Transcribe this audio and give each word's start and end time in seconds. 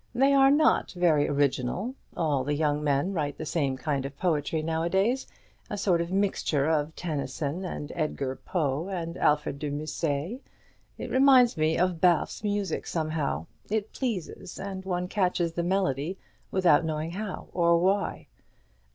They're 0.15 0.49
not 0.49 0.93
very 0.93 1.29
original; 1.29 1.93
all 2.17 2.43
the 2.43 2.55
young 2.55 2.83
men 2.83 3.13
write 3.13 3.37
the 3.37 3.45
same 3.45 3.77
kind 3.77 4.03
of 4.03 4.17
poetry 4.17 4.63
nowadays 4.63 5.27
a 5.69 5.77
sort 5.77 6.01
of 6.01 6.11
mixture 6.11 6.67
of 6.67 6.95
Tennyson, 6.95 7.63
and 7.63 7.91
Edgar 7.93 8.37
Poe, 8.37 8.89
and 8.89 9.15
Alfred 9.15 9.59
de 9.59 9.69
Musset. 9.69 10.41
It 10.97 11.11
reminds 11.11 11.55
me 11.55 11.77
of 11.77 12.01
Balfe's 12.01 12.43
music, 12.43 12.87
somehow; 12.87 13.45
it 13.69 13.93
pleases, 13.93 14.59
and 14.59 14.83
one 14.85 15.07
catches 15.07 15.53
the 15.53 15.61
melody 15.61 16.17
without 16.49 16.83
knowing 16.83 17.11
how 17.11 17.49
or 17.53 17.77
why. 17.77 18.25